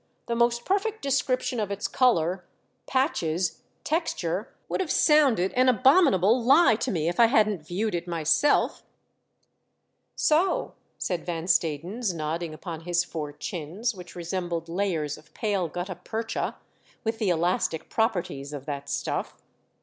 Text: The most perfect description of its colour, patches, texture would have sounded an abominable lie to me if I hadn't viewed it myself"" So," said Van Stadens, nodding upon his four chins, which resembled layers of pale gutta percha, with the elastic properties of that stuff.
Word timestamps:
The 0.25 0.35
most 0.35 0.65
perfect 0.65 1.03
description 1.03 1.59
of 1.59 1.69
its 1.69 1.87
colour, 1.87 2.43
patches, 2.87 3.61
texture 3.83 4.51
would 4.67 4.79
have 4.81 4.89
sounded 4.89 5.53
an 5.53 5.69
abominable 5.69 6.43
lie 6.43 6.75
to 6.77 6.89
me 6.89 7.07
if 7.07 7.19
I 7.19 7.27
hadn't 7.27 7.61
viewed 7.67 7.93
it 7.93 8.07
myself"" 8.07 8.81
So," 10.29 10.73
said 10.97 11.23
Van 11.23 11.45
Stadens, 11.45 12.15
nodding 12.15 12.51
upon 12.51 12.81
his 12.81 13.03
four 13.03 13.31
chins, 13.31 13.93
which 13.93 14.15
resembled 14.15 14.67
layers 14.67 15.19
of 15.19 15.35
pale 15.35 15.67
gutta 15.67 15.93
percha, 15.93 16.55
with 17.03 17.19
the 17.19 17.29
elastic 17.29 17.87
properties 17.87 18.53
of 18.53 18.65
that 18.65 18.89
stuff. 18.89 19.35